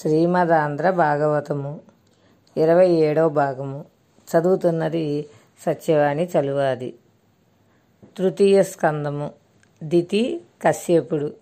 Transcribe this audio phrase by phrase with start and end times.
[0.00, 1.80] శ్రీమదాంధ్ర భాగవతము
[2.56, 3.84] ఇరవై ఏడవ భాగము.
[4.18, 5.26] చదువుతున్నది
[5.66, 6.94] సత్యవాణి చలువాది.
[8.18, 9.30] తృతీయ స్కందము.
[9.82, 11.32] దితి కశ్యపుడు.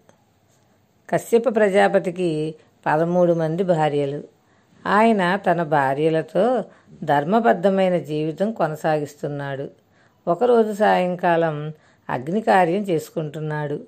[1.11, 2.55] కశ్యప ప్రజాపతికి
[2.87, 4.23] పదమూడు మంది భార్యలు.
[4.87, 6.65] ఆయన తన భార్యలతో
[7.05, 9.71] ధర్మబద్ధమైన జీవితం కొనసాగిస్తున్నాడు.
[10.29, 11.73] ఒకరోజు సాయంకాలం
[12.11, 13.81] అగ్ని కార్యం చేసుకుంటున్నాడు.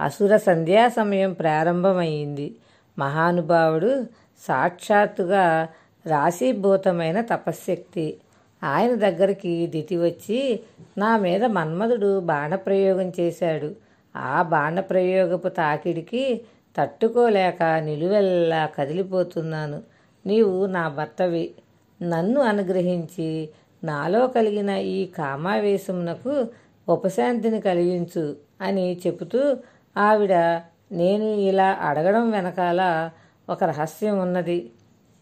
[0.00, 2.54] అసుర సంధ్యా సమయం ప్రారంభమైంది.
[2.98, 4.06] మహానుభావుడు
[4.46, 5.68] సాక్షాత్తుగా
[6.06, 8.16] రాశీభూతమైన తపశ్శక్తి.
[8.62, 10.60] ఆయన దగ్గరికి దితి వచ్చి
[10.98, 13.74] నా మీద మన్మధుడు బాణప్రయోగం చేశాడు.
[14.16, 16.40] ఆ బాణప్రయోగపు తాకిడికి
[16.76, 19.82] తట్టుకోలేక నిలువెల్లా కదిలిపోతున్నాను.
[20.26, 21.54] నీవు నా భర్తవి.
[22.02, 23.48] నన్ను అనుగ్రహించి
[23.84, 26.46] నాలో కలిగిన ఈ కామావేశమునకు
[26.88, 29.56] ఉపశాంతిని కలిగించు అని చెబుతూ
[29.96, 33.10] ఆవిడ నేను ఇలా అడగడం వెనకాల
[33.50, 34.72] ఒక రహస్యం ఉన్నది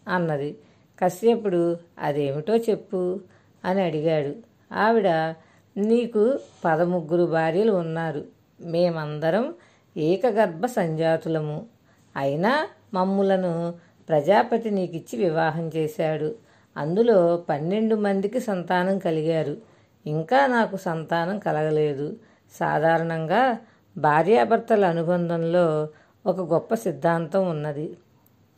[0.07, 0.57] అన్నది.
[1.03, 3.19] కశ్యపుడు అదేమిటో చెప్పు
[3.65, 4.35] అని అడిగాడు.
[4.73, 5.07] ఆవిడ
[5.77, 8.25] నీకు పదముగ్గురు భార్యలు ఉన్నారు.
[8.61, 9.53] మేమందరం
[9.97, 11.65] ఏకగర్భ సంజాతులము.
[12.15, 13.73] అయినా మమ్ములను
[14.09, 16.35] ప్రజాపతి నీకిచ్చి వివాహం చేశాడు.
[16.77, 19.57] అందులో పన్నెండు మందికి సంతానం కలిగారు.
[20.05, 22.15] ఇంకా నాకు సంతానం కలగలేదు.
[22.59, 23.57] సాధారణంగా
[23.97, 25.87] భార్యాభర్తల అనుబంధంలో
[26.25, 27.97] ఒక గొప్ప సిద్ధాంతం ఉన్నది.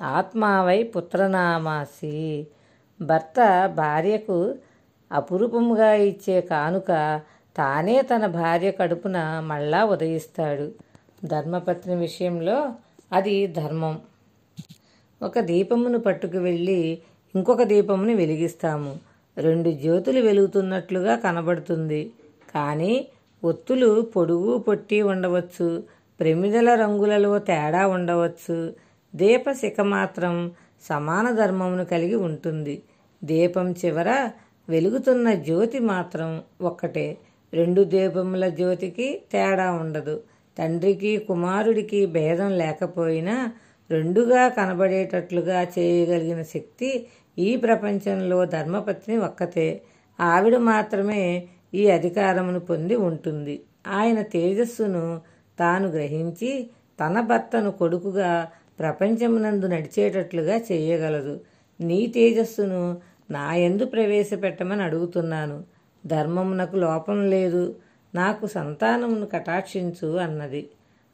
[0.01, 2.47] ఆత్మావై పుత్రనామాసి.
[3.01, 4.55] భర్త భార్యకు
[5.11, 7.21] అపురూపముగా ఇచ్చే కానుక
[7.57, 10.71] తానే తన భార్య కడుపున మళ్ళా ఉదయిస్తాడు.
[11.25, 12.73] ధర్మపత్ని విషయంలో
[13.13, 13.99] అది ధర్మం.
[15.21, 16.99] ఒక దీపమును పట్టుకు వెళ్ళి
[17.35, 18.99] ఇంకొక దీపమును వెలిగిస్తాము.
[19.37, 22.11] రెండు జ్యోతులు వెలుగుతున్నట్లుగా కనబడుతుంది.
[22.55, 23.07] కానీ
[23.49, 25.67] ఒత్తులు పొడుగు పొట్టి ఉండవచ్చు.
[26.19, 28.57] ప్రమిదల రంగులలో తేడా ఉండవచ్చు.
[29.13, 30.35] దీపశిఖ మాత్రం
[30.89, 32.75] సమాన ధర్మమును కలిగి ఉంటుంది.
[33.21, 34.09] దీపం చివర
[34.69, 36.29] వెలుగుతున్న జ్యోతి మాత్రం
[36.61, 37.07] ఒక్కటే.
[37.53, 40.15] రెండు దీపముల జ్యోతికి తేడా ఉండదు.
[40.57, 43.35] తండ్రికి కుమారుడికి భేదం లేకపోయినా
[43.89, 46.89] రెండుగా కనబడేటట్లుగా చేయగలిగిన శక్తి
[47.37, 49.67] ఈ ప్రపంచంలో ధర్మపత్ని ఒక్కతే.
[50.19, 51.23] ఆవిడ మాత్రమే
[51.75, 53.61] ఈ అధికారమును పొంది ఉంటుంది.
[53.87, 55.21] ఆయన తేజస్సును
[55.59, 56.69] తాను గ్రహించి
[56.99, 58.47] తన భర్తను కొడుకుగా
[58.79, 61.39] ప్రపంచమునందు నడిచేటట్లుగా చేయగలదు.
[61.81, 62.97] నీ తేజస్సును
[63.31, 65.63] నా ఎందు ప్రవేశపెట్టమని అడుగుతున్నాను.
[66.05, 67.75] ధర్మమునకు లోపం లేదు.
[68.15, 70.69] నాకు సంతానమును కటాక్షించు అన్నది.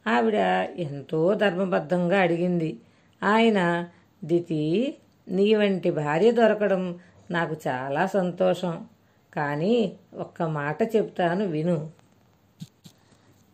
[0.06, 0.34] ఆవిడ
[0.76, 2.80] ఎంతో ధర్మబద్ధంగా అడిగింది.
[3.22, 3.86] ఆయన
[4.24, 4.94] దితి
[5.28, 6.98] నీ వంటి భార్య దొరకడం
[7.30, 8.86] నాకు చాలా సంతోషం.
[9.36, 11.90] కానీ ఒక్క మాట చెప్తాను విను.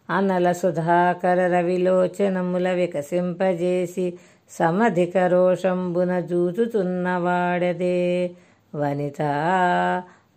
[0.09, 4.19] అనల సుధాకర రవిలోచనముల వికసింపజేసి
[4.51, 8.31] సమధిక రోషంబున జూచుతున్నవాడదే
[8.73, 9.21] వనిత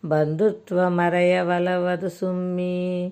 [0.03, 3.11] బంధుత్వమరయవలవదు సుమ్మి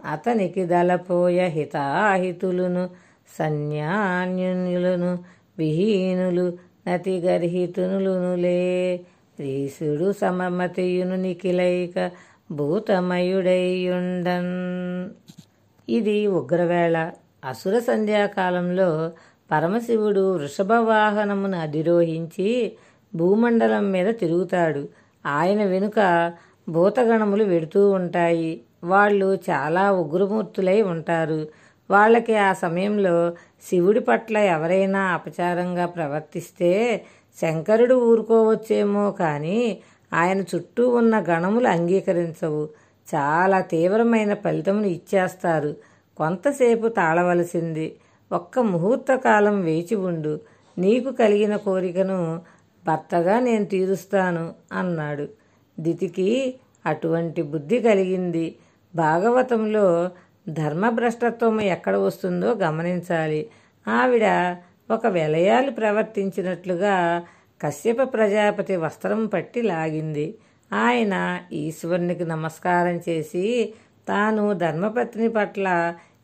[0.00, 2.88] అతనికి దళపోయ హితాహితులును
[3.30, 5.18] సన్యాన్యులను
[5.58, 8.94] విహీనులు నతిగర్హితునులునులే
[9.38, 12.10] రీసుడు సమమతియును నిఖిలైక
[12.50, 14.44] భూతమయుడైయుండన్.
[15.88, 17.10] ఇది ఉగ్రవేళ.
[17.44, 19.12] అసుర సంధ్యాకాలంలో
[19.50, 22.72] పరమశివుడు వృషభ వాహనమును అధిరోహించి
[23.14, 24.88] భూమండలం మీద తిరుగుతాడు.
[25.26, 26.32] ఆయన వెనుక
[26.68, 28.60] భూతగణములు వెడుతూ ఉంటాయి.
[28.84, 31.48] వాళ్ళు చాలా ఉగ్రమూర్తులై ఉంటారు.
[31.90, 33.32] వాళ్ళకి ఆ సమయంలో
[33.70, 37.04] శివుడి పట్ల ఎవరైనా అపచారంగా ప్రవర్తిస్తే
[37.40, 39.78] శంకరుడు ఊరుకోవచ్చేమో కానీ
[40.12, 42.68] ఆయన చుట్టూ ఉన్న గణములు అంగీకరించవు.
[43.14, 45.76] చాలా తీవ్రమైన ఫలితమును ఇచ్చేస్తారు.
[46.16, 47.96] కొంతసేపు తాళవలసింది.
[48.32, 50.40] ఒక్క ముహూర్త కాలం వేచి ఉండు.
[50.78, 52.42] నీకు కలిగిన కోరికను
[52.86, 55.28] భర్తగా నేను తీరుస్తాను అన్నాడు.
[55.80, 56.54] దితికి
[56.86, 58.56] అటువంటి బుద్ధి కలిగింది.
[58.94, 60.10] భాగవతంలో
[60.48, 63.50] ధర్మభ్రష్టత్వం ఎక్కడ వస్తుందో గమనించాలి.
[63.88, 64.56] ఆవిడ
[64.90, 67.22] ఒక విలయాలు ప్రవర్తించినట్లుగా
[67.60, 70.26] కశ్యప ప్రజాపతి వస్త్రం పట్టి లాగింది.
[70.72, 71.14] ఆయన
[71.52, 73.74] ఈశ్వరునికి నమస్కారం చేసి
[74.08, 75.66] తాను ధర్మపత్ని పట్ల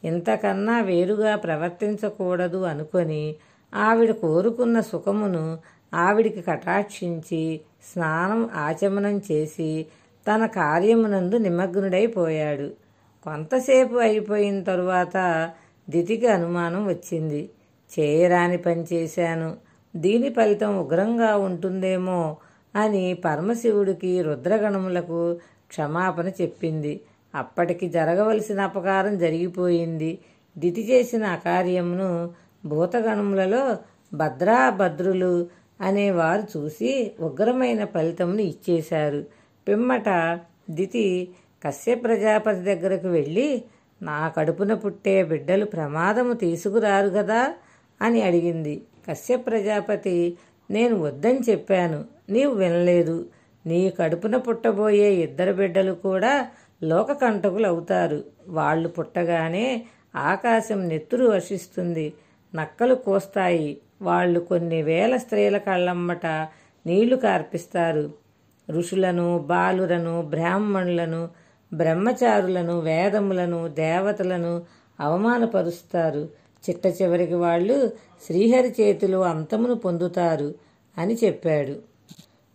[0.05, 3.37] ఇంతకన్నా వేరుగా ప్రవర్తించకూడదు అనుకొని
[3.75, 5.45] ఆవిడ కోరుకున్న సుఖమును
[5.95, 9.87] ఆవిడికి కటాక్షించి స్నానం ఆచమనం చేసి
[10.27, 12.69] తన కార్యమునందు నిమగ్నుడైపోయాడు
[13.27, 15.17] కొంతసేపు అయిపోయిన తరువాత
[15.89, 17.43] దితికి అనుమానం వచ్చింది.
[17.91, 19.51] చేయరాని పని చేశాను.
[19.97, 22.37] దీని ఫలితం ఉగ్రంగా ఉంటుందేమో
[22.77, 25.21] అని పరమశివుడికి రుద్రగణములకు
[25.69, 27.01] క్షమాపణ చెప్పింది.
[27.35, 30.19] అప్పటికి జరగవలసిన అపకారం జరిగిపోయింది.
[30.59, 32.31] దితి చేసిన అకార్యమును
[32.67, 33.77] భూతగణములలో
[34.15, 35.47] భద్రాభద్రులు
[35.81, 39.25] అనేవారు చూసి ఉగ్రమైన ఫలితమును ఇచ్చేశారు.
[39.69, 40.09] పిమ్మట
[40.71, 41.29] దితి
[41.65, 43.49] కశ్య ప్రజాపతి దగ్గరకు వెళ్ళి
[44.03, 47.55] నా కడుపున పుట్టే బిడ్డలు ప్రమాదము తీసుకురారు కదా
[48.01, 48.83] అని అడిగింది.
[49.11, 50.37] కశ్య ప్రజాపతి
[50.71, 52.05] నేను వద్దని చెప్పాను.
[52.31, 53.27] నీవు వినలేదు.
[53.67, 56.49] నీ కడుపున పుట్టబోయే ఇద్దరు బిడ్డలు కూడా
[56.83, 59.87] లోకకంటకులు అవుతారు వాళ్ళు పుట్టగానే
[60.17, 62.13] ఆకాశం నెత్తురు వర్షిస్తుంది
[62.55, 63.79] నక్కలు కోస్తాయి.
[64.03, 66.27] వాళ్ళు కొన్ని వేల స్త్రీల కళ్ళమ్మట
[66.87, 68.11] నీళ్ళు కార్పిస్తారు.
[68.71, 71.29] ఋషులను బాలురను బ్రాహ్మణులను
[71.73, 74.63] బ్రహ్మచారులను వేదములను దేవతలను
[75.01, 76.29] అవమానపరుస్తారు.
[76.65, 77.93] చిట్ట చివరికి వాళ్ళు
[78.27, 80.55] శ్రీహరి చేతిలో అంతమును పొందుతారు
[80.99, 81.77] అని చెప్పాడు.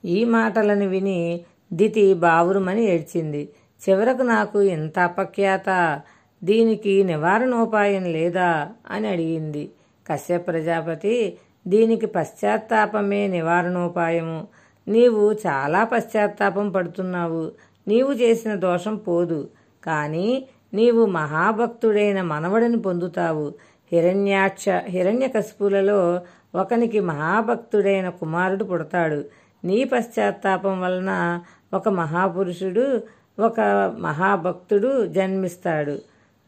[0.05, 1.41] ఈ మాటలను విని
[1.73, 3.49] దితి బావురుమని ఏడ్చింది.
[3.89, 6.01] చివరకు నాకు ఇంత అపఖ్యాత
[6.43, 9.71] దీనికి నివారణోపాయం లేదా అని అడిగింది.
[10.07, 14.47] కశ్యప ప్రజాపతి దీనికి పశ్చాత్తాపమే నివారణోపాయము.
[14.87, 17.51] నీవు చాలా పశ్చాత్తాపం పడుతున్నావు.
[17.87, 19.49] నీవు చేసిన దోషం పోదు.
[19.85, 23.53] కానీ నీవు మహాభక్తుడైన మనవడిని పొందుతావు.
[23.91, 26.21] హిరణ్యాక్ష హిరణ్యకశిపులలో
[26.55, 29.25] ఒకనికి మహాభక్తుడైన కుమారుడు పుడతాడు.
[29.65, 31.41] నీ పశ్చాత్తాపం వలన
[31.73, 33.01] ఒక మహాపురుషుడు
[33.39, 33.61] ఒక
[33.99, 35.99] మహాభక్తుడు జన్మిస్తాడు.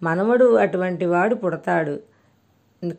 [0.03, 1.99] మనవడు అటువంటి వాడు పుడతాడు.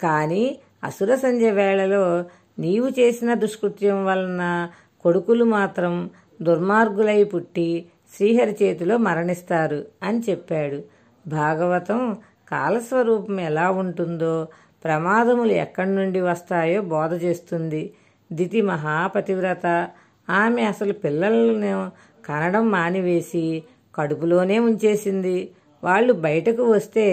[0.02, 2.24] కానీ అసుర సంధ్య వేళలో
[2.58, 6.10] నీవు చేసిన దుష్కృత్యం వలన కొడుకులు మాత్రం
[6.42, 7.86] దుర్మార్గులై పుట్టి
[8.16, 10.82] శ్రీహరి చేతిలో మరణిస్తారు అని చెప్పాడు.
[11.26, 12.16] భాగవతం
[12.52, 14.48] కాలస్వరూపం ఎలా ఉంటుందో
[14.84, 17.92] ప్రమాదములు ఎక్కడి నుండి వస్తాయో బోధ చేస్తుంది.
[18.32, 19.88] దితి మహాపతివ్రత.
[20.30, 21.90] ఆమె అసలు పిల్లలను
[22.24, 23.62] కనడం మానివేసి
[23.94, 25.50] కడుపులోనే ఉంచేసింది.
[25.84, 27.06] వాళ్ళు బయటకు వస్తే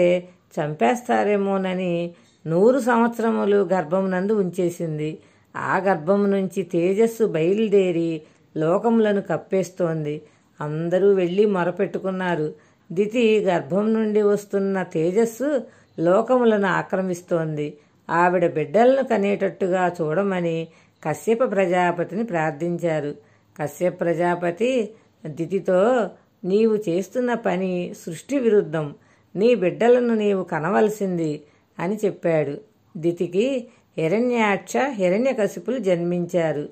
[0.60, 2.10] చంపేస్తారేమోనని
[2.46, 5.18] నూరు సంవత్సరములు గర్భమునందు ఉంచేసింది.
[5.56, 8.22] ఆ గర్భము నుంచి తేజస్సు బయలుదేరి
[8.56, 10.22] లోకములను కప్పేస్తోంది.
[10.60, 12.54] అందరూ వెళ్ళి మొరపెట్టుకున్నారు.
[12.92, 15.62] దితి గర్భం నుండి వస్తున్న తేజస్సు
[15.98, 17.76] లోకములను ఆక్రమిస్తోంది.
[18.10, 20.68] ఆవిడ బిడ్డలను కనేటట్టుగా చూడమని
[21.04, 23.14] కశ్యప ప్రజాపతిని ప్రార్థించారు.
[23.62, 24.90] కశ్యప ప్రజాపతి
[25.26, 26.10] దితితో
[26.44, 28.94] నీవు చేస్తున్న పని సృష్టి విరుద్ధం.
[29.36, 31.42] నీ బిడ్డలను నీవు కనవలసింది
[31.78, 32.60] అని చెప్పాడు.
[32.96, 36.68] దితికి హిరణ్యాక్ష హిరణ్యకశిపులు జన్మించారు.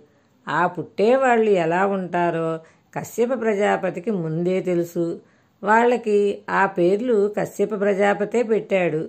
[0.48, 2.58] ఆ పుట్టేవాళ్ళు ఎలా ఉంటారో
[2.98, 5.20] కశ్యప ప్రజాపతికి ముందే తెలుసు.
[5.62, 9.08] వాళ్ళకి ఆ పేర్లు కశ్యప ప్రజాపతే పెట్టాడు.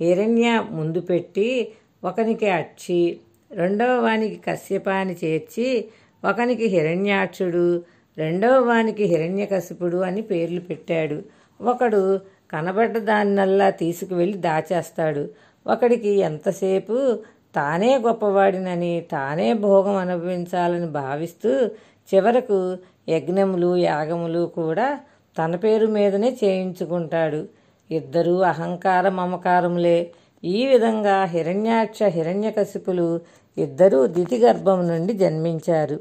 [0.00, 1.72] హిరణ్య ముందు పెట్టి
[2.04, 3.20] ఒకనికి అక్షి
[3.52, 5.88] రెండవ వానికి కశ్యప అని చేర్చి
[6.24, 7.82] ఒకనికి హిరణ్యాక్షుడు
[8.18, 11.22] రెండవ వానికి హిరణ్యకశిపుడు అని పేర్లు పెట్టాడు.
[11.60, 12.20] ఒకడు
[12.50, 15.28] కనబడ్డ దాన్నల్లా తీసుకువెళ్ళి దాచేస్తాడు.
[15.66, 17.18] ఒకడికి ఎంతసేపు
[17.54, 21.66] తానే గొప్పవాడినని తానే భోగం అనుభవించాలని భావిస్తూ
[22.10, 25.00] చివరకు యజ్ఞములు యాగములు కూడా
[25.40, 27.48] తన పేరు మీదనే చేయించుకుంటాడు.
[27.90, 30.10] ఇద్దరూ అహంకార మమకారములే.
[30.44, 33.20] ఈ విధంగా హిరణ్యాక్ష హిరణ్యకశిపులు
[33.58, 35.98] ఇద్దరూ దితి గర్భం నుండి జన్మించారు.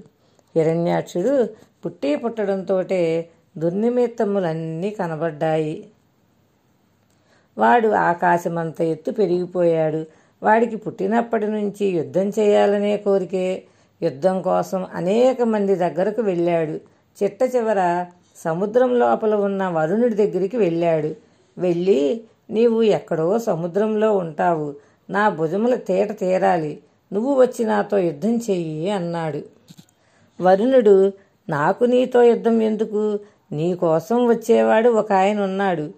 [0.56, 1.50] హిరణ్యాక్షుడు
[1.86, 5.86] పుట్టి పుట్టడంతోటే దుర్నిమిత్తములన్నీ కనబడ్డాయి.
[7.58, 10.06] వాడు ఆకాశమంత ఎత్తు పెరిగిపోయాడు.
[10.44, 13.64] వాడికి పుట్టినప్పటి నుంచి యుద్ధం చేయాలనే కోరికే.
[14.02, 16.80] యుద్ధం కోసం అనేక మంది దగ్గరకు వెళ్ళాడు.
[17.24, 18.06] చిట్ట చివర
[18.44, 21.16] సముద్రం లోపల ఉన్న వరుణుడి దగ్గరికి వెళ్ళాడు.
[21.58, 24.76] వెళ్ళి నీవు ఎక్కడో సముద్రంలో ఉంటావు.
[25.10, 26.80] నా భుజముల తేట తీరాలి.
[27.14, 29.42] నువ్వు వచ్చి నాతో యుద్ధం చెయ్యి అన్నాడు.
[30.42, 31.12] వరుణుడు
[31.50, 33.20] నాకు నీతో యుద్ధం ఎందుకు?
[33.52, 35.90] నీ కోసం వచ్చేవాడు ఒక ఆయన ఉన్నాడు.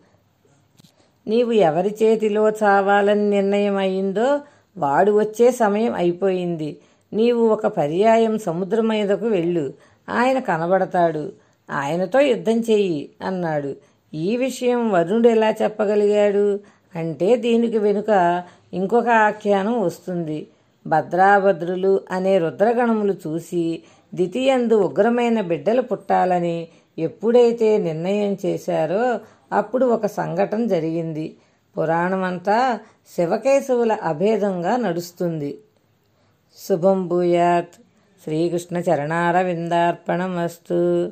[1.28, 4.40] నీవు ఎవరి చేతిలో చావాలని నిర్ణయం అయిందో
[4.78, 6.78] వాడు వచ్చే సమయం అయిపోయింది.
[7.14, 9.74] నీవు ఒక పర్యాయం సముద్రం మీదకు వెళ్ళు.
[10.10, 11.32] ఆయన కనబడతాడు.
[11.72, 13.76] ఆయనతో యుద్ధం చెయ్యి అన్నాడు.
[14.14, 16.60] ఈ విషయం వరుణుడు ఎలా చెప్పగలిగాడు?
[16.96, 20.48] అంటే దీనికి వెనుక ఇంకొక ఆఖ్యానం వస్తుంది.
[20.88, 26.68] భద్రాభద్రులు అనే రుద్రగణములు చూసి ద్వితీయందు ఉగ్రమైన బిడ్డలు పుట్టాలని
[27.00, 29.20] ఎప్పుడైతే నిర్ణయం చేశారో
[29.52, 31.36] అప్పుడు ఒక సంఘటన జరిగింది.
[31.78, 32.80] పురాణమంతా
[33.16, 35.58] శివకేశవుల అభేదంగా నడుస్తుంది.
[36.70, 37.82] శుభం భూయాత్.
[38.24, 41.12] శ్రీకృష్ణ చరణారవిందార్పణమస్తు.